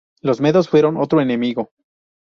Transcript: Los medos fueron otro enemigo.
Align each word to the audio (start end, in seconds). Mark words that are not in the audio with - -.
Los 0.23 0.41
medos 0.41 0.67
fueron 0.67 0.97
otro 0.97 1.21
enemigo. 1.21 1.69